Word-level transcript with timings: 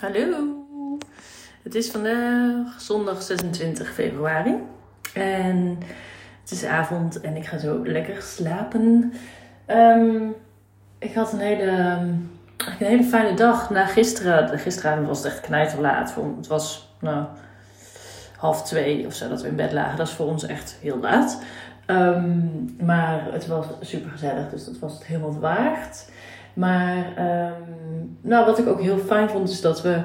Hallo. 0.00 0.58
Het 1.62 1.74
is 1.74 1.90
vandaag 1.90 2.80
zondag 2.80 3.22
26 3.22 3.92
februari. 3.92 4.54
En 5.12 5.78
het 6.40 6.50
is 6.50 6.64
avond 6.64 7.20
en 7.20 7.36
ik 7.36 7.46
ga 7.46 7.58
zo 7.58 7.86
lekker 7.86 8.22
slapen. 8.22 9.12
Ehm, 9.66 10.28
ik 10.98 11.14
had 11.14 11.32
een 11.32 11.38
hele, 11.38 11.70
een 11.70 12.30
hele 12.78 13.04
fijne 13.04 13.36
dag 13.36 13.70
na 13.70 13.86
gisteren. 13.86 14.58
Gisteravond 14.58 15.06
was 15.06 15.18
het 15.18 15.26
echt 15.26 15.40
knijterlaat. 15.40 16.14
Het 16.36 16.46
was 16.46 16.94
nou, 17.00 17.24
half 18.36 18.62
twee 18.62 19.06
of 19.06 19.14
zo 19.14 19.28
dat 19.28 19.42
we 19.42 19.48
in 19.48 19.56
bed 19.56 19.72
lagen. 19.72 19.96
Dat 19.96 20.08
is 20.08 20.14
voor 20.14 20.26
ons 20.26 20.46
echt 20.46 20.76
heel 20.80 20.98
laat. 20.98 21.42
Ehm, 21.86 22.38
maar 22.84 23.32
het 23.32 23.46
was 23.46 23.66
super 23.80 24.10
gezellig, 24.10 24.50
dus 24.50 24.64
dat 24.64 24.78
was 24.78 24.92
het 24.92 25.04
helemaal 25.04 25.38
waard. 25.38 26.06
Maar 26.54 27.16
ehm, 27.16 27.62
nou, 28.20 28.46
wat 28.46 28.58
ik 28.58 28.68
ook 28.68 28.80
heel 28.80 28.98
fijn 28.98 29.28
vond, 29.28 29.50
is 29.50 29.60
dat 29.60 29.82
we 29.82 30.02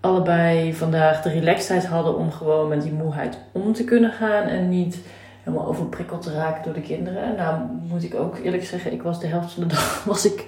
allebei 0.00 0.74
vandaag 0.74 1.22
de 1.22 1.30
relaxedheid 1.30 1.86
hadden 1.86 2.16
om 2.16 2.30
gewoon 2.30 2.68
met 2.68 2.82
die 2.82 2.92
moeheid 2.92 3.38
om 3.52 3.72
te 3.72 3.84
kunnen 3.84 4.12
gaan 4.12 4.42
en 4.42 4.68
niet 4.68 4.98
helemaal 5.42 5.66
overprikkeld 5.66 6.22
te 6.22 6.32
raken 6.32 6.62
door 6.62 6.72
de 6.72 6.80
kinderen. 6.80 7.36
Nou 7.36 7.60
moet 7.88 8.02
ik 8.02 8.14
ook 8.14 8.38
eerlijk 8.38 8.64
zeggen, 8.64 8.92
ik 8.92 9.02
was 9.02 9.20
de 9.20 9.26
helft 9.26 9.52
van 9.52 9.62
de 9.62 9.68
dag 9.74 10.04
was 10.04 10.24
ik, 10.24 10.44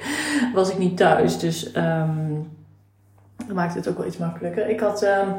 was 0.55 0.71
ik 0.71 0.79
niet 0.79 0.97
thuis. 0.97 1.39
Dus 1.39 1.77
um, 1.77 2.51
dat 3.47 3.57
maakte 3.57 3.79
het 3.79 3.89
ook 3.89 3.97
wel 3.97 4.07
iets 4.07 4.17
makkelijker. 4.17 4.69
Ik 4.69 4.81
had 4.81 5.03
um, 5.03 5.35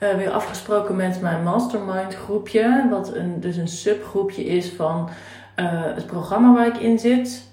uh, 0.00 0.14
weer 0.16 0.30
afgesproken 0.30 0.96
met 0.96 1.20
mijn 1.20 1.42
mastermind 1.42 2.14
groepje, 2.14 2.86
wat 2.90 3.14
een, 3.14 3.40
dus 3.40 3.56
een 3.56 3.68
subgroepje 3.68 4.44
is 4.44 4.70
van 4.70 5.08
uh, 5.56 5.66
het 5.94 6.06
programma 6.06 6.54
waar 6.54 6.66
ik 6.66 6.76
in 6.76 6.98
zit. 6.98 7.46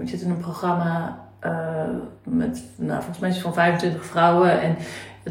Ik 0.00 0.08
zit 0.08 0.20
in 0.20 0.30
een 0.30 0.36
programma 0.36 1.18
uh, 1.44 1.84
met 2.22 2.64
nou, 2.76 3.02
volgens 3.02 3.18
mij 3.18 3.32
van 3.32 3.54
25 3.54 4.04
vrouwen. 4.04 4.60
En 4.60 4.76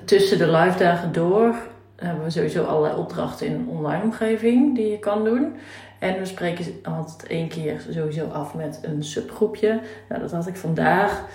tussen 0.06 0.38
de 0.38 0.52
live 0.52 0.78
dagen 0.78 1.12
door 1.12 1.56
hebben 1.96 2.24
we 2.24 2.30
sowieso 2.30 2.64
allerlei 2.64 2.96
opdrachten 2.96 3.48
in 3.48 3.54
een 3.54 3.68
online 3.68 4.04
omgeving 4.04 4.76
die 4.76 4.91
je 4.91 5.00
kan 5.00 5.24
doen. 5.24 5.55
En 6.00 6.20
we 6.20 6.26
spreken 6.26 6.66
altijd 6.84 7.26
één 7.30 7.48
keer 7.48 7.85
sowieso 7.90 8.27
af 8.27 8.54
met 8.54 8.80
een 8.82 9.04
subgroepje. 9.04 9.80
Nou, 10.10 10.22
dat 10.22 10.32
had 10.32 10.48
ik 10.48 10.55
vandaag. 10.55 11.26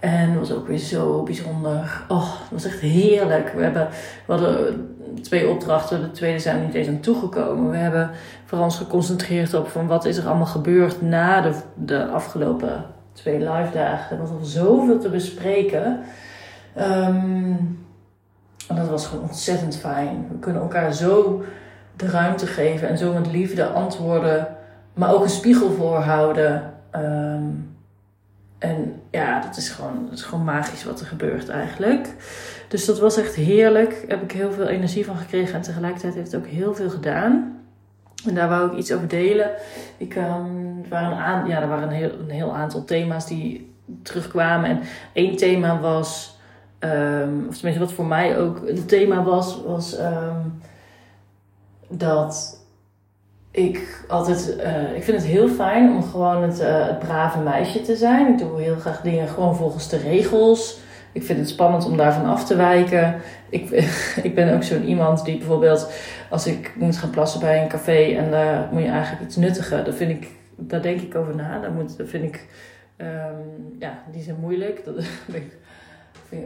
En 0.00 0.38
was 0.38 0.52
ook 0.52 0.66
weer 0.66 0.78
zo 0.78 1.22
bijzonder. 1.22 2.04
Oh, 2.08 2.40
het 2.40 2.50
was 2.50 2.64
echt 2.64 2.80
heerlijk. 2.80 3.52
We, 3.52 3.62
hebben, 3.62 3.88
hadden 4.26 4.96
twee 5.22 5.48
opdrachten. 5.48 6.00
De 6.00 6.10
tweede 6.10 6.38
zijn 6.38 6.64
niet 6.64 6.74
eens 6.74 6.88
aan 6.88 7.00
toegekomen. 7.00 7.70
We 7.70 7.76
hebben 7.76 8.10
vooral 8.44 8.66
ons 8.66 8.76
geconcentreerd 8.76 9.54
op 9.54 9.68
van 9.68 9.86
wat 9.86 10.04
is 10.04 10.16
er 10.16 10.26
allemaal 10.26 10.46
gebeurd 10.46 11.02
na 11.02 11.40
de, 11.40 11.52
de 11.74 12.06
afgelopen 12.06 12.84
twee 13.20 13.38
live 13.38 13.70
dagen. 13.72 14.16
Er 14.16 14.22
was 14.22 14.30
al 14.30 14.44
zoveel 14.44 14.98
te 14.98 15.08
bespreken. 15.08 16.00
Um, 16.78 17.78
en 18.68 18.76
dat 18.76 18.88
was 18.88 19.06
gewoon 19.06 19.24
ontzettend 19.24 19.76
fijn. 19.76 20.26
We 20.30 20.38
kunnen 20.38 20.62
elkaar 20.62 20.92
zo 20.92 21.42
de 21.96 22.06
ruimte 22.06 22.46
geven 22.46 22.88
en 22.88 22.98
zo 22.98 23.12
met 23.12 23.32
liefde 23.32 23.66
antwoorden, 23.66 24.56
maar 24.94 25.12
ook 25.12 25.22
een 25.22 25.28
spiegel 25.28 25.70
voorhouden. 25.70 26.74
Um, 26.96 27.76
en 28.58 29.00
ja, 29.10 29.40
dat 29.40 29.56
is, 29.56 29.68
gewoon, 29.68 30.06
dat 30.08 30.18
is 30.18 30.24
gewoon 30.24 30.44
magisch 30.44 30.84
wat 30.84 31.00
er 31.00 31.06
gebeurt 31.06 31.48
eigenlijk. 31.48 32.14
Dus 32.68 32.84
dat 32.84 32.98
was 32.98 33.16
echt 33.16 33.34
heerlijk. 33.34 33.90
Daar 33.90 34.18
heb 34.18 34.22
ik 34.22 34.32
heel 34.32 34.52
veel 34.52 34.66
energie 34.66 35.04
van 35.04 35.16
gekregen 35.16 35.54
en 35.54 35.60
tegelijkertijd 35.60 36.14
heeft 36.14 36.32
het 36.32 36.40
ook 36.40 36.48
heel 36.48 36.74
veel 36.74 36.90
gedaan. 36.90 37.59
En 38.26 38.34
daar 38.34 38.48
wou 38.48 38.70
ik 38.70 38.78
iets 38.78 38.92
over 38.92 39.08
delen. 39.08 39.50
Ik, 39.96 40.16
um, 40.16 40.80
er 40.82 40.88
waren, 40.88 41.42
een, 41.42 41.48
ja, 41.48 41.60
er 41.60 41.68
waren 41.68 41.88
een, 41.88 41.94
heel, 41.94 42.12
een 42.18 42.30
heel 42.30 42.54
aantal 42.54 42.84
thema's 42.84 43.26
die 43.26 43.74
terugkwamen. 44.02 44.70
En 44.70 44.80
één 45.12 45.36
thema 45.36 45.80
was 45.80 46.38
Um, 46.84 47.46
of 47.48 47.54
tenminste, 47.54 47.84
wat 47.84 47.92
voor 47.92 48.06
mij 48.06 48.38
ook 48.38 48.66
het 48.66 48.88
thema 48.88 49.22
was, 49.22 49.62
was 49.66 49.98
um, 49.98 50.60
dat 51.88 52.60
ik 53.50 54.04
altijd. 54.08 54.56
Uh, 54.58 54.96
ik 54.96 55.04
vind 55.04 55.16
het 55.16 55.26
heel 55.26 55.48
fijn 55.48 55.94
om 55.94 56.02
gewoon 56.02 56.42
het, 56.42 56.60
uh, 56.60 56.86
het 56.86 56.98
brave 56.98 57.38
meisje 57.38 57.82
te 57.82 57.96
zijn. 57.96 58.32
Ik 58.32 58.38
doe 58.38 58.60
heel 58.60 58.76
graag 58.76 59.00
dingen 59.00 59.28
gewoon 59.28 59.56
volgens 59.56 59.88
de 59.88 59.96
regels. 59.96 60.78
Ik 61.12 61.22
vind 61.22 61.38
het 61.38 61.48
spannend 61.48 61.84
om 61.84 61.96
daarvan 61.96 62.24
af 62.24 62.46
te 62.46 62.56
wijken. 62.56 63.20
Ik, 63.48 63.70
ik 64.28 64.34
ben 64.34 64.54
ook 64.54 64.62
zo'n 64.62 64.84
iemand 64.84 65.24
die 65.24 65.38
bijvoorbeeld, 65.38 65.92
als 66.30 66.46
ik 66.46 66.72
moet 66.76 66.96
gaan 66.96 67.10
plassen 67.10 67.40
bij 67.40 67.62
een 67.62 67.68
café 67.68 68.16
en 68.16 68.30
daar 68.30 68.68
moet 68.72 68.82
je 68.82 68.88
eigenlijk 68.88 69.22
iets 69.24 69.36
nuttigen, 69.36 69.84
dan 69.84 69.94
vind 69.94 70.10
ik, 70.10 70.30
daar 70.56 70.82
denk 70.82 71.00
ik 71.00 71.14
over 71.14 71.36
na. 71.36 71.60
Dat, 71.60 71.74
moet, 71.74 71.96
dat 71.96 72.08
vind 72.08 72.24
ik, 72.24 72.48
um, 72.96 73.76
ja, 73.78 74.02
die 74.12 74.22
zijn 74.22 74.36
moeilijk. 74.40 74.84
Dat 74.84 74.94
ben 75.26 75.42
ik 75.42 75.58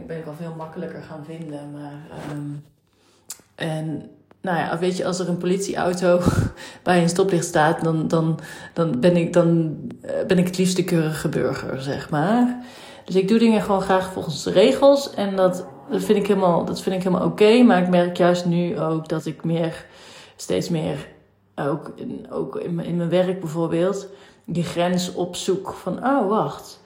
ben 0.07 0.17
ik 0.17 0.25
al 0.25 0.33
veel 0.33 0.53
makkelijker 0.57 1.01
gaan 1.01 1.25
vinden. 1.25 1.71
Maar, 1.71 1.93
um, 2.31 2.63
en 3.55 4.09
nou 4.41 4.57
ja, 4.57 4.79
weet 4.79 4.97
je, 4.97 5.05
als 5.05 5.19
er 5.19 5.29
een 5.29 5.37
politieauto 5.37 6.21
bij 6.83 7.01
een 7.01 7.09
stoplicht 7.09 7.45
staat, 7.45 7.83
dan, 7.83 8.07
dan, 8.07 8.39
dan, 8.73 8.99
ben, 8.99 9.15
ik, 9.17 9.33
dan 9.33 9.77
eh, 10.01 10.25
ben 10.27 10.37
ik 10.37 10.45
het 10.45 10.57
liefst 10.57 10.75
de 10.75 10.83
keurige 10.83 11.29
burger, 11.29 11.81
zeg 11.81 12.09
maar. 12.09 12.63
Dus 13.05 13.15
ik 13.15 13.27
doe 13.27 13.39
dingen 13.39 13.61
gewoon 13.61 13.81
graag 13.81 14.13
volgens 14.13 14.43
de 14.43 14.51
regels. 14.51 15.13
En 15.13 15.35
dat, 15.35 15.65
dat 15.89 16.03
vind 16.03 16.19
ik 16.19 16.27
helemaal, 16.27 16.65
dat 16.65 16.81
vind 16.81 16.95
ik 16.95 17.03
helemaal 17.03 17.27
oké. 17.27 17.63
maar 17.63 17.81
ik 17.81 17.89
merk 17.89 18.17
juist 18.17 18.45
nu 18.45 18.79
ook 18.79 19.09
dat 19.09 19.25
ik 19.25 19.43
meer, 19.43 19.85
steeds 20.35 20.69
meer, 20.69 21.07
ook, 21.55 21.91
in, 21.95 22.27
ook 22.31 22.55
in, 22.55 22.79
in 22.79 22.97
mijn 22.97 23.09
werk 23.09 23.39
bijvoorbeeld, 23.39 24.07
die 24.45 24.63
grens 24.63 25.13
opzoek 25.13 25.73
van, 25.73 26.05
oh 26.05 26.29
wacht 26.29 26.83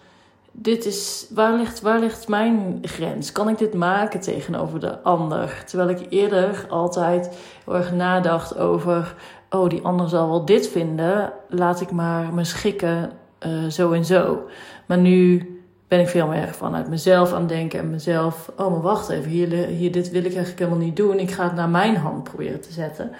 dit 0.52 0.86
is, 0.86 1.28
waar 1.34 1.58
ligt, 1.58 1.82
waar 1.82 2.00
ligt 2.00 2.28
mijn 2.28 2.80
grens? 2.82 3.32
Kan 3.32 3.50
ik 3.50 3.58
dit 3.58 3.74
maken 3.74 4.20
tegenover 4.20 4.80
de 4.80 5.02
ander? 5.02 5.64
Terwijl 5.66 5.90
ik 5.90 6.06
eerder 6.10 6.66
altijd 6.70 7.38
heel 7.66 7.76
erg 7.76 7.94
nadacht 7.94 8.58
over, 8.58 9.16
oh, 9.50 9.70
die 9.70 9.82
ander 9.82 10.10
zal 10.10 10.30
wel 10.30 10.46
dit 10.46 10.68
vinden, 10.68 11.34
laat 11.50 11.82
ik 11.82 11.92
maar 11.92 12.34
me 12.34 12.44
schikken 12.44 13.12
uh, 13.46 13.66
zo 13.70 13.92
en 13.92 14.06
zo. 14.06 14.44
Maar 14.86 14.98
nu 14.98 15.48
ben 15.90 16.00
ik 16.00 16.08
veel 16.08 16.28
meer 16.28 16.48
vanuit 16.48 16.90
mezelf 16.90 17.34
aan 17.34 17.40
het 17.40 17.50
denken 17.50 17.80
en 17.80 17.90
mezelf, 17.90 18.52
oh, 18.58 18.72
maar 18.72 18.82
wacht 18.82 19.10
even, 19.10 19.30
hier, 19.30 19.48
hier, 19.52 19.92
dit 19.92 20.10
wil 20.10 20.24
ik 20.24 20.34
eigenlijk 20.34 20.60
helemaal 20.60 20.86
niet 20.86 20.96
doen. 20.96 21.20
Ik 21.20 21.32
ga 21.32 21.44
het 21.44 21.56
naar 21.56 21.70
mijn 21.70 21.96
hand 21.96 22.24
proberen 22.24 22.62
te 22.62 22.72
zetten. 22.72 23.12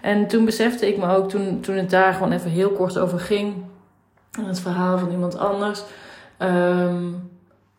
En 0.00 0.26
toen 0.26 0.44
besefte 0.44 0.88
ik 0.88 0.96
me 0.96 1.16
ook, 1.16 1.28
toen, 1.28 1.60
toen 1.60 1.76
het 1.76 1.90
daar 1.90 2.12
gewoon 2.12 2.32
even 2.32 2.50
heel 2.50 2.70
kort 2.70 2.98
over 2.98 3.20
ging, 3.20 3.54
het 4.46 4.60
verhaal 4.60 4.98
van 4.98 5.10
iemand 5.10 5.38
anders 5.38 5.82
Um, 6.42 7.30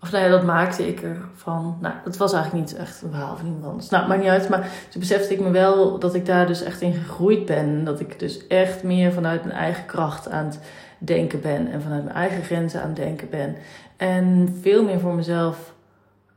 of 0.01 0.11
nou 0.11 0.23
ja, 0.23 0.29
dat 0.29 0.43
maakte 0.43 0.87
ik 0.87 1.01
ervan. 1.01 1.77
Nou, 1.81 1.95
dat 2.03 2.17
was 2.17 2.33
eigenlijk 2.33 2.65
niet 2.65 2.77
echt 2.77 3.01
een 3.01 3.09
verhaal 3.09 3.35
van 3.35 3.45
iemand 3.45 3.65
anders. 3.65 3.89
Nou, 3.89 4.07
maakt 4.07 4.21
niet 4.21 4.29
uit. 4.29 4.49
Maar 4.49 4.69
toen 4.89 4.99
besefte 4.99 5.33
ik 5.33 5.39
me 5.39 5.49
wel 5.49 5.99
dat 5.99 6.15
ik 6.15 6.25
daar 6.25 6.47
dus 6.47 6.63
echt 6.63 6.81
in 6.81 6.93
gegroeid 6.93 7.45
ben. 7.45 7.83
Dat 7.83 7.99
ik 7.99 8.19
dus 8.19 8.47
echt 8.47 8.83
meer 8.83 9.11
vanuit 9.13 9.43
mijn 9.43 9.57
eigen 9.57 9.85
kracht 9.85 10.29
aan 10.29 10.45
het 10.45 10.59
denken 11.05 11.41
ben. 11.41 11.71
En 11.71 11.81
vanuit 11.81 12.03
mijn 12.03 12.15
eigen 12.15 12.43
grenzen 12.43 12.81
aan 12.81 12.87
het 12.87 12.95
denken 12.95 13.29
ben. 13.29 13.55
En 13.97 14.57
veel 14.61 14.83
meer 14.83 14.99
voor 14.99 15.13
mezelf 15.13 15.73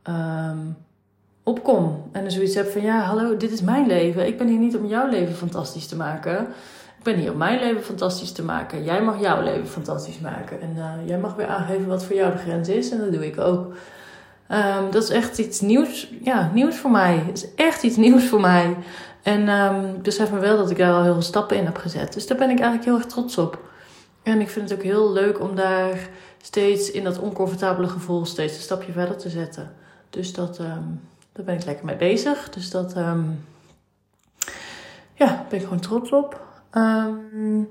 um, 0.09 0.77
opkom. 1.43 2.03
En 2.11 2.23
dus 2.23 2.33
zoiets 2.33 2.55
heb 2.55 2.67
van, 2.67 2.81
ja, 2.81 2.99
hallo, 2.99 3.37
dit 3.37 3.51
is 3.51 3.61
mijn 3.61 3.87
leven. 3.87 4.27
Ik 4.27 4.37
ben 4.37 4.47
hier 4.47 4.59
niet 4.59 4.77
om 4.77 4.85
jouw 4.85 5.09
leven 5.09 5.35
fantastisch 5.35 5.87
te 5.87 5.95
maken. 5.95 6.39
Ik 6.97 7.03
ben 7.03 7.15
hier 7.15 7.31
om 7.31 7.37
mijn 7.37 7.59
leven 7.59 7.83
fantastisch 7.83 8.31
te 8.31 8.43
maken. 8.43 8.83
Jij 8.83 9.01
mag 9.01 9.21
jouw 9.21 9.41
leven 9.41 9.67
fantastisch 9.67 10.19
maken. 10.19 10.61
En 10.61 10.73
uh, 10.75 10.91
jij 11.05 11.17
mag 11.17 11.35
weer 11.35 11.47
aangeven 11.47 11.87
wat 11.87 12.05
voor 12.05 12.15
jou 12.15 12.31
de 12.31 12.37
grens 12.37 12.69
is. 12.69 12.91
En 12.91 12.97
dat 12.97 13.11
doe 13.11 13.25
ik 13.25 13.39
ook. 13.39 13.73
Um, 14.51 14.91
dat 14.91 15.03
is 15.03 15.09
echt 15.09 15.37
iets 15.37 15.61
nieuws. 15.61 16.13
Ja, 16.21 16.51
nieuws 16.53 16.75
voor 16.75 16.91
mij. 16.91 17.23
Het 17.25 17.37
is 17.37 17.53
echt 17.55 17.83
iets 17.83 17.95
nieuws 17.95 18.27
voor 18.27 18.41
mij. 18.41 18.75
En 19.23 19.49
um, 19.49 19.95
ik 19.95 20.01
besef 20.01 20.31
me 20.31 20.39
wel 20.39 20.57
dat 20.57 20.71
ik 20.71 20.77
daar 20.77 20.93
al 20.93 21.03
heel 21.03 21.13
veel 21.13 21.21
stappen 21.21 21.57
in 21.57 21.65
heb 21.65 21.77
gezet. 21.77 22.13
Dus 22.13 22.27
daar 22.27 22.37
ben 22.37 22.49
ik 22.49 22.59
eigenlijk 22.59 22.85
heel 22.85 22.97
erg 22.97 23.05
trots 23.05 23.37
op. 23.37 23.66
En 24.27 24.41
ik 24.41 24.49
vind 24.49 24.69
het 24.69 24.79
ook 24.79 24.85
heel 24.85 25.11
leuk 25.11 25.41
om 25.41 25.55
daar 25.55 26.09
steeds 26.41 26.91
in 26.91 27.03
dat 27.03 27.19
oncomfortabele 27.19 27.87
gevoel 27.87 28.25
steeds 28.25 28.55
een 28.55 28.61
stapje 28.61 28.91
verder 28.91 29.17
te 29.17 29.29
zetten. 29.29 29.71
Dus 30.09 30.33
dat, 30.33 30.59
um, 30.59 31.01
daar 31.31 31.45
ben 31.45 31.55
ik 31.55 31.65
lekker 31.65 31.85
mee 31.85 31.95
bezig. 31.95 32.49
Dus 32.49 32.69
dat, 32.69 32.97
um, 32.97 33.45
ja, 35.13 35.45
ben 35.49 35.59
ik 35.59 35.63
gewoon 35.63 35.79
trots 35.79 36.11
op. 36.11 36.41
Um, 36.73 37.69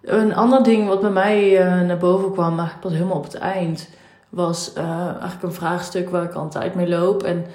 een 0.00 0.34
ander 0.34 0.62
ding 0.62 0.88
wat 0.88 1.00
bij 1.00 1.10
mij 1.10 1.66
uh, 1.66 1.80
naar 1.80 1.98
boven 1.98 2.32
kwam, 2.32 2.58
eigenlijk 2.58 2.80
pas 2.80 2.92
helemaal 2.92 3.16
op 3.16 3.24
het 3.24 3.34
eind, 3.34 3.88
was 4.28 4.72
uh, 4.78 5.06
eigenlijk 5.06 5.42
een 5.42 5.52
vraagstuk 5.52 6.10
waar 6.10 6.24
ik 6.24 6.34
al 6.34 6.42
een 6.42 6.50
tijd 6.50 6.74
mee 6.74 6.88
loop. 6.88 7.22
En 7.22 7.46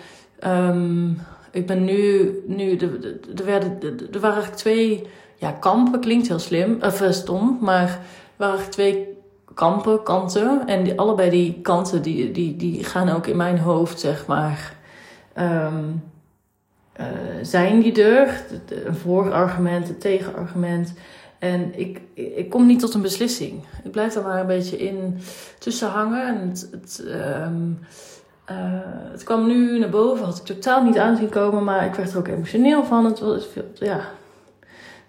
ik 1.52 1.68
ben 1.68 1.84
nu, 1.84 2.32
nu 2.48 2.76
er, 2.76 3.46
werden, 3.46 3.78
er 4.14 4.20
waren 4.20 4.36
eigenlijk 4.36 4.56
twee 4.56 5.08
ja, 5.36 5.52
kampen, 5.52 6.00
klinkt 6.00 6.28
heel 6.28 6.40
slim, 6.40 6.78
of 6.82 7.02
uh, 7.02 7.12
stom, 7.12 7.58
maar 7.62 8.00
waren 8.38 8.70
twee 8.70 9.18
kampen, 9.54 10.04
kanten. 10.04 10.68
En 10.68 10.84
die, 10.84 11.00
allebei 11.00 11.30
die 11.30 11.60
kanten, 11.62 12.02
die, 12.02 12.32
die, 12.32 12.56
die 12.56 12.84
gaan 12.84 13.10
ook 13.10 13.28
in 13.28 13.38
mijn 13.38 13.60
hoofd, 13.60 14.00
zeg 14.00 14.26
maar. 14.26 14.76
Um, 15.40 16.04
uh, 17.00 17.06
zijn 17.42 17.82
die 17.82 18.04
er. 18.04 18.44
Een 18.86 18.96
voorargument, 18.96 19.90
een 19.90 19.98
tegenargument. 19.98 20.94
En 21.40 21.80
ik, 21.80 22.02
ik 22.14 22.50
kom 22.50 22.66
niet 22.66 22.80
tot 22.80 22.94
een 22.94 23.02
beslissing. 23.02 23.64
Ik 23.84 23.92
blijf 23.92 24.14
daar 24.14 24.24
maar 24.24 24.40
een 24.40 24.48
beetje 24.48 24.78
in 24.78 25.20
tussen 25.60 25.90
hangen. 25.90 26.28
En 26.28 26.50
het, 26.50 26.68
het, 26.72 27.04
um, 27.08 27.80
het 29.12 29.24
kwam 29.24 29.48
nu 29.48 29.80
naar 29.80 29.90
boven, 29.90 30.26
had 30.26 30.38
ik 30.38 30.44
totaal 30.44 30.84
niet 30.84 30.98
aanzien 30.98 31.30
komen, 31.30 31.64
maar 31.64 31.86
ik 31.86 31.96
werd 31.96 32.12
er 32.12 32.18
ook 32.18 32.28
emotioneel 32.28 32.84
van. 32.84 33.06
Het 33.06 33.20
was 33.20 33.48
ja. 33.74 34.02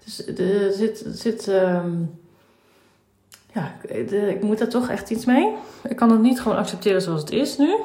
Dus 0.04 0.26
er 0.26 0.72
zit, 0.72 1.04
zit 1.08 1.48
ehm, 1.48 1.90
ja, 3.52 3.72
ik 4.28 4.42
moet 4.42 4.58
daar 4.58 4.68
toch 4.68 4.88
echt 4.88 5.10
iets 5.10 5.24
mee. 5.24 5.54
Ik 5.88 5.96
kan 5.96 6.10
het 6.10 6.20
niet 6.20 6.40
gewoon 6.40 6.58
accepteren 6.58 7.02
zoals 7.02 7.20
het 7.20 7.30
is 7.30 7.58
nu. 7.58 7.76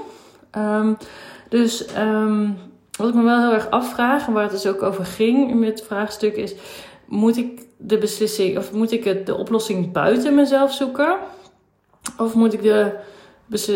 Um, 0.57 0.97
dus 1.49 1.85
um, 1.97 2.57
wat 2.97 3.09
ik 3.09 3.13
me 3.13 3.23
wel 3.23 3.39
heel 3.39 3.53
erg 3.53 3.69
afvraag, 3.69 4.27
en 4.27 4.33
waar 4.33 4.43
het 4.43 4.51
dus 4.51 4.67
ook 4.67 4.83
over 4.83 5.05
ging 5.05 5.49
in 5.49 5.63
het 5.63 5.83
vraagstuk, 5.83 6.35
is: 6.35 6.55
moet 7.05 7.37
ik 7.37 7.65
de 7.77 7.97
beslissing 7.97 8.57
of 8.57 8.73
moet 8.73 8.91
ik 8.91 9.03
het, 9.03 9.25
de 9.25 9.35
oplossing 9.35 9.91
buiten 9.91 10.35
mezelf 10.35 10.73
zoeken? 10.73 11.17
Of 12.17 12.33
moet 12.33 12.53
ik 12.53 12.61
de, 12.61 12.91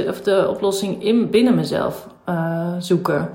of 0.07 0.21
de 0.21 0.47
oplossing 0.49 1.03
in, 1.03 1.29
binnen 1.29 1.55
mezelf 1.55 2.07
uh, 2.29 2.73
zoeken? 2.79 3.29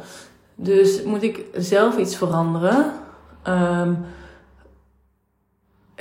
Dus 0.54 1.02
moet 1.02 1.22
ik 1.22 1.44
zelf 1.56 1.98
iets 1.98 2.16
veranderen? 2.16 2.92
Um, 3.48 4.04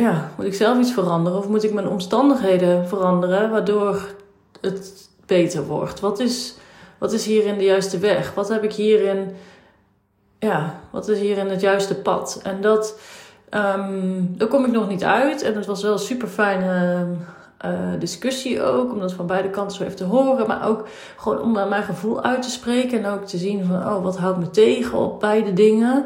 ja, 0.02 0.32
moet 0.38 0.46
ik 0.46 0.54
zelf 0.54 0.80
iets 0.80 0.94
veranderen 0.94 1.40
of 1.40 1.48
moet 1.48 1.64
ik 1.64 1.74
mijn 1.74 1.88
omstandigheden 1.88 2.88
veranderen 2.88 3.50
waardoor 3.50 4.16
het 4.62 5.10
beter 5.26 5.66
wordt? 5.66 6.00
Wat 6.00 6.20
is, 6.20 6.56
wat 6.98 7.14
is 7.14 7.26
hierin 7.26 7.58
de 7.58 7.64
juiste 7.64 7.98
weg? 7.98 8.34
Wat 8.34 8.50
heb 8.50 8.64
ik 8.64 8.74
hierin, 8.74 9.36
ja, 10.40 10.80
wat 10.92 11.08
is 11.08 11.20
hierin 11.20 11.50
het 11.50 11.62
juiste 11.62 11.96
pad? 11.96 12.40
En 12.44 12.62
dat, 12.62 13.00
um, 13.50 14.34
daar 14.38 14.48
kom 14.48 14.66
ik 14.66 14.72
nog 14.72 14.88
niet 14.88 15.04
uit. 15.04 15.42
En 15.42 15.56
het 15.56 15.66
was 15.66 15.82
wel 15.82 15.94
een 15.94 16.00
super 16.00 16.28
fijne 16.28 17.06
uh, 17.66 18.00
discussie 18.00 18.62
ook, 18.62 18.92
om 18.92 19.00
dat 19.00 19.14
van 19.14 19.28
beide 19.28 19.50
kanten 19.50 19.78
zo 19.78 19.84
even 19.84 19.96
te 19.96 20.04
horen, 20.04 20.48
maar 20.48 20.68
ook 20.68 20.88
gewoon 21.18 21.42
om 21.42 21.52
mijn 21.52 21.84
gevoel 21.84 22.24
uit 22.24 22.42
te 22.42 22.50
spreken 22.50 23.04
en 23.04 23.12
ook 23.12 23.26
te 23.26 23.38
zien 23.38 23.66
van, 23.66 23.76
oh, 23.76 24.04
wat 24.04 24.18
houdt 24.18 24.40
me 24.40 24.50
tegen 24.50 24.98
op 24.98 25.20
beide 25.20 25.54
dingen. 25.54 26.06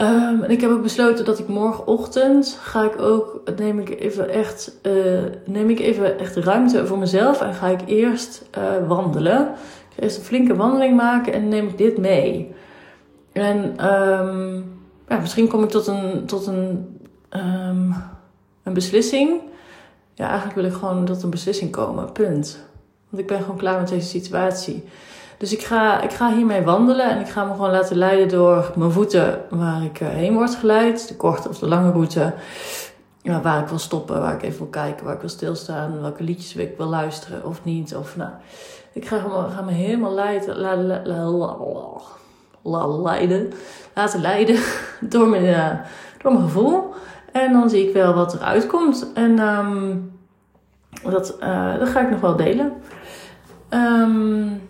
Um, 0.00 0.42
en 0.42 0.50
ik 0.50 0.60
heb 0.60 0.70
ook 0.70 0.82
besloten 0.82 1.24
dat 1.24 1.38
ik 1.38 1.48
morgenochtend 1.48 2.58
ga 2.60 2.84
ik 2.84 3.00
ook, 3.00 3.42
neem 3.56 3.78
ik 3.78 4.00
even 4.00 4.28
echt, 4.28 4.72
uh, 4.82 5.22
neem 5.44 5.70
ik 5.70 5.80
even 5.80 6.18
echt 6.18 6.36
ruimte 6.36 6.86
voor 6.86 6.98
mezelf 6.98 7.40
en 7.40 7.54
ga 7.54 7.66
ik 7.66 7.80
eerst 7.86 8.44
uh, 8.58 8.88
wandelen. 8.88 9.40
Ik 9.40 9.96
ga 9.96 10.02
eerst 10.02 10.16
een 10.16 10.22
flinke 10.22 10.56
wandeling 10.56 10.96
maken 10.96 11.32
en 11.32 11.48
neem 11.48 11.68
ik 11.68 11.78
dit 11.78 11.98
mee. 11.98 12.54
En 13.32 13.86
um, 13.92 14.64
ja, 15.08 15.18
misschien 15.18 15.48
kom 15.48 15.62
ik 15.62 15.70
tot 15.70 15.86
een, 15.86 16.26
tot 16.26 16.46
een, 16.46 16.98
um, 17.30 17.94
een 18.62 18.72
beslissing. 18.72 19.40
Ja, 20.14 20.26
eigenlijk 20.26 20.54
wil 20.54 20.64
ik 20.64 20.72
gewoon 20.72 21.04
tot 21.04 21.22
een 21.22 21.30
beslissing 21.30 21.70
komen, 21.70 22.12
punt. 22.12 22.64
Want 23.08 23.22
ik 23.22 23.28
ben 23.28 23.40
gewoon 23.40 23.56
klaar 23.56 23.80
met 23.80 23.88
deze 23.88 24.08
situatie. 24.08 24.84
Dus 25.40 25.52
ik 25.52 25.62
ga, 25.62 26.00
ik 26.00 26.12
ga 26.12 26.32
hiermee 26.34 26.62
wandelen 26.62 27.10
en 27.10 27.20
ik 27.20 27.28
ga 27.28 27.44
me 27.44 27.52
gewoon 27.52 27.70
laten 27.70 27.96
leiden 27.96 28.28
door 28.28 28.72
mijn 28.76 28.90
voeten 28.90 29.40
waar 29.50 29.82
ik 29.82 30.00
eh, 30.00 30.08
heen 30.08 30.34
word 30.34 30.54
geleid. 30.54 31.08
De 31.08 31.16
korte 31.16 31.48
of 31.48 31.58
de 31.58 31.68
lange 31.68 31.90
route. 31.90 32.34
Waar 33.22 33.62
ik 33.62 33.68
wil 33.68 33.78
stoppen, 33.78 34.20
waar 34.20 34.34
ik 34.34 34.42
even 34.42 34.58
wil 34.58 34.66
kijken, 34.66 35.04
waar 35.04 35.14
ik 35.14 35.20
wil 35.20 35.28
stilstaan. 35.28 36.00
Welke 36.00 36.22
liedjes 36.22 36.56
ik 36.56 36.76
wil 36.76 36.86
luisteren 36.86 37.44
of 37.44 37.64
niet. 37.64 37.96
Of, 37.96 38.16
nou, 38.16 38.30
ik 38.92 39.06
ga, 39.06 39.16
me, 39.16 39.50
ga 39.54 39.62
me 39.62 39.72
helemaal 39.72 40.14
leiden, 40.14 40.56
la, 40.58 40.76
leiden, 43.02 43.52
laten 43.94 44.20
leiden 44.20 44.58
door 45.12 45.28
mijn, 45.28 45.44
uh, 45.44 45.70
door 46.22 46.32
mijn 46.32 46.44
gevoel. 46.44 46.94
En 47.32 47.52
dan 47.52 47.70
zie 47.70 47.88
ik 47.88 47.94
wel 47.94 48.14
wat 48.14 48.34
eruit 48.34 48.66
komt. 48.66 49.06
En 49.14 49.38
um, 49.38 50.12
dat, 51.02 51.36
uh, 51.42 51.78
dat 51.78 51.88
ga 51.88 52.00
ik 52.00 52.10
nog 52.10 52.20
wel 52.20 52.36
delen. 52.36 52.72
Um, 53.70 54.68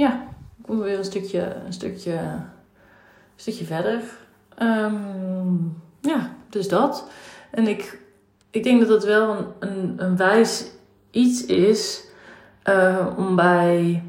ja, 0.00 0.26
kom 0.66 0.78
we 0.78 0.84
weer 0.84 0.98
een 0.98 1.04
stukje, 1.04 1.54
een 1.66 1.72
stukje, 1.72 2.18
stukje 3.36 3.64
verder. 3.64 4.02
Um, 4.62 5.82
ja, 6.00 6.36
dus 6.48 6.68
dat. 6.68 7.10
En 7.50 7.66
ik, 7.66 8.00
ik 8.50 8.62
denk 8.62 8.80
dat 8.80 8.88
het 8.88 9.04
wel 9.04 9.36
een, 9.36 9.46
een, 9.58 9.94
een 9.96 10.16
wijs 10.16 10.66
iets 11.10 11.46
is 11.46 12.04
uh, 12.64 13.06
om 13.16 13.36
bij, 13.36 14.02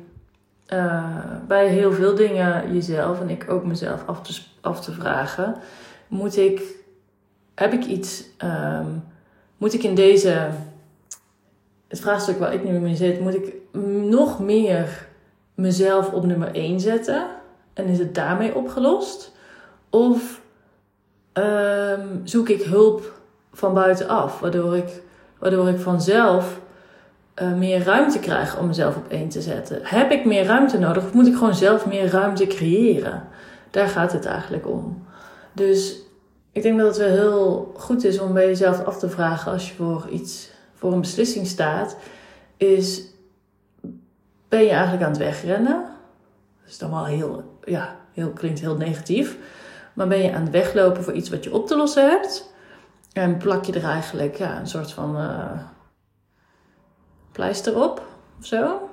uh, 0.73 1.35
bij 1.47 1.67
heel 1.67 1.93
veel 1.93 2.15
dingen 2.15 2.73
jezelf 2.73 3.21
en 3.21 3.29
ik 3.29 3.45
ook 3.49 3.65
mezelf 3.65 4.07
af 4.07 4.21
te, 4.21 4.41
af 4.61 4.81
te 4.81 4.91
vragen: 4.91 5.55
moet 6.07 6.37
ik, 6.37 6.61
heb 7.55 7.73
ik 7.73 7.85
iets, 7.85 8.23
um, 8.43 9.03
moet 9.57 9.73
ik 9.73 9.83
in 9.83 9.95
deze, 9.95 10.49
het 11.87 11.99
vraagstuk 11.99 12.39
waar 12.39 12.53
ik 12.53 12.63
nu 12.63 12.79
mee 12.79 12.95
zit, 12.95 13.19
moet 13.19 13.35
ik 13.35 13.53
nog 14.09 14.39
meer 14.39 15.09
mezelf 15.61 16.13
op 16.13 16.25
nummer 16.25 16.55
1 16.55 16.79
zetten 16.79 17.27
en 17.73 17.85
is 17.85 17.99
het 17.99 18.15
daarmee 18.15 18.55
opgelost? 18.55 19.31
Of 19.89 20.41
um, 21.33 22.21
zoek 22.23 22.49
ik 22.49 22.61
hulp 22.61 23.19
van 23.53 23.73
buitenaf, 23.73 24.39
waardoor 24.39 24.77
ik, 24.77 25.01
waardoor 25.39 25.69
ik 25.69 25.79
vanzelf 25.79 26.59
uh, 27.41 27.53
meer 27.53 27.83
ruimte 27.83 28.19
krijg 28.19 28.59
om 28.59 28.67
mezelf 28.67 28.95
op 28.95 29.07
één 29.07 29.29
te 29.29 29.41
zetten? 29.41 29.79
Heb 29.83 30.11
ik 30.11 30.25
meer 30.25 30.45
ruimte 30.45 30.79
nodig 30.79 31.03
of 31.03 31.13
moet 31.13 31.27
ik 31.27 31.35
gewoon 31.35 31.55
zelf 31.55 31.85
meer 31.85 32.07
ruimte 32.07 32.47
creëren? 32.47 33.27
Daar 33.69 33.87
gaat 33.87 34.11
het 34.11 34.25
eigenlijk 34.25 34.67
om. 34.67 35.05
Dus 35.53 36.01
ik 36.51 36.61
denk 36.61 36.79
dat 36.79 36.87
het 36.87 36.97
wel 36.97 37.17
heel 37.17 37.73
goed 37.77 38.03
is 38.03 38.19
om 38.19 38.33
bij 38.33 38.45
jezelf 38.45 38.85
af 38.85 38.99
te 38.99 39.09
vragen 39.09 39.51
als 39.51 39.69
je 39.69 39.75
voor 39.75 40.07
iets, 40.11 40.49
voor 40.73 40.93
een 40.93 41.01
beslissing 41.01 41.47
staat, 41.47 41.97
is 42.57 43.01
ben 44.51 44.63
je 44.63 44.69
eigenlijk 44.69 45.03
aan 45.03 45.09
het 45.09 45.19
wegrennen. 45.19 45.85
Dat 46.61 46.69
is 46.69 46.77
dan 46.77 46.89
wel 46.89 47.05
heel, 47.05 47.57
ja, 47.63 47.95
heel, 48.11 48.29
klinkt 48.29 48.59
heel 48.59 48.75
negatief. 48.75 49.37
Maar 49.93 50.07
ben 50.07 50.19
je 50.19 50.33
aan 50.33 50.41
het 50.41 50.51
weglopen 50.51 51.03
voor 51.03 51.13
iets 51.13 51.29
wat 51.29 51.43
je 51.43 51.53
op 51.53 51.67
te 51.67 51.77
lossen 51.77 52.09
hebt. 52.09 52.53
En 53.13 53.37
plak 53.37 53.65
je 53.65 53.73
er 53.73 53.83
eigenlijk 53.83 54.35
ja, 54.35 54.59
een 54.59 54.67
soort 54.67 54.91
van 54.91 55.15
uh, 55.15 55.59
pleister 57.31 57.83
op 57.83 58.07
of 58.39 58.45
zo. 58.45 58.89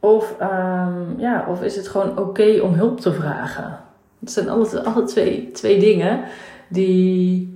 Of, 0.00 0.40
um, 0.40 1.18
ja, 1.18 1.46
of 1.48 1.62
is 1.62 1.76
het 1.76 1.88
gewoon 1.88 2.18
oké 2.18 2.60
om 2.60 2.74
hulp 2.74 3.00
te 3.00 3.12
vragen? 3.12 3.80
Het 4.20 4.32
zijn 4.32 4.48
alle, 4.48 4.84
alle 4.84 5.04
twee, 5.04 5.50
twee 5.50 5.78
dingen 5.78 6.24
die 6.68 7.55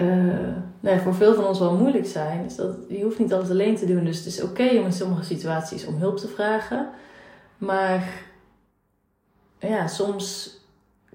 uh, 0.00 0.56
nou, 0.80 1.00
voor 1.00 1.14
veel 1.14 1.34
van 1.34 1.44
ons 1.44 1.58
wel 1.58 1.76
moeilijk 1.76 2.06
zijn. 2.06 2.42
Dus 2.42 2.56
dat, 2.56 2.76
je 2.88 3.02
hoeft 3.02 3.18
niet 3.18 3.32
alles 3.32 3.50
alleen 3.50 3.76
te 3.76 3.86
doen. 3.86 4.04
Dus 4.04 4.16
het 4.16 4.26
is 4.26 4.42
oké 4.42 4.68
om 4.68 4.84
in 4.84 4.92
sommige 4.92 5.24
situaties 5.24 5.86
om 5.86 5.94
hulp 5.94 6.16
te 6.16 6.28
vragen. 6.28 6.88
Maar 7.58 8.08
ja, 9.58 9.86
soms 9.86 10.56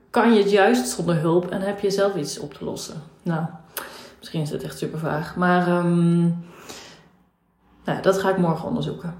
kan 0.10 0.34
je 0.34 0.40
het 0.40 0.52
juist 0.52 0.88
zonder 0.88 1.16
hulp 1.16 1.50
en 1.50 1.62
heb 1.62 1.80
je 1.80 1.90
zelf 1.90 2.16
iets 2.16 2.40
op 2.40 2.54
te 2.54 2.64
lossen. 2.64 3.02
Nou, 3.24 3.46
misschien 4.18 4.42
is 4.42 4.50
het 4.50 4.64
echt 4.64 4.78
super 4.78 5.00
vaag. 5.00 5.36
Maar 5.36 5.68
um, 5.78 6.46
nou, 7.84 8.02
dat 8.02 8.18
ga 8.18 8.30
ik 8.30 8.38
morgen 8.38 8.68
onderzoeken. 8.68 9.16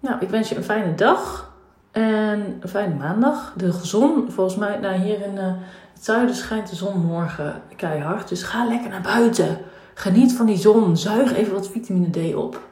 Nou, 0.00 0.20
ik 0.20 0.28
wens 0.28 0.48
je 0.48 0.56
een 0.56 0.64
fijne 0.64 0.94
dag 0.94 1.52
en 1.90 2.58
een 2.60 2.68
fijne 2.68 2.94
maandag. 2.94 3.52
De 3.56 3.72
zon, 3.72 4.30
volgens 4.30 4.56
mij, 4.56 4.78
nou 4.78 4.94
hier 4.94 5.22
in 5.22 5.34
uh, 5.34 5.52
het 6.00 6.08
zuiden 6.08 6.34
schijnt 6.34 6.70
de 6.70 6.76
zon 6.76 7.06
morgen 7.06 7.62
keihard. 7.76 8.28
Dus 8.28 8.42
ga 8.42 8.64
lekker 8.64 8.90
naar 8.90 9.00
buiten. 9.00 9.58
Geniet 9.94 10.32
van 10.32 10.46
die 10.46 10.56
zon. 10.56 10.96
Zuig 10.96 11.32
even 11.32 11.52
wat 11.52 11.68
vitamine 11.68 12.10
D 12.10 12.34
op. 12.34 12.68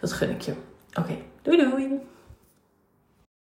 Dat 0.00 0.12
gun 0.12 0.30
ik 0.30 0.40
je. 0.40 0.52
Oké, 0.94 1.16
doei 1.42 1.56
doei. 1.56 2.00